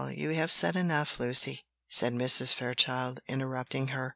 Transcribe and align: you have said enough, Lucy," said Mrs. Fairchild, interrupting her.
you 0.15 0.31
have 0.31 0.51
said 0.51 0.75
enough, 0.75 1.19
Lucy," 1.19 1.63
said 1.87 2.11
Mrs. 2.11 2.55
Fairchild, 2.55 3.19
interrupting 3.27 3.89
her. 3.89 4.09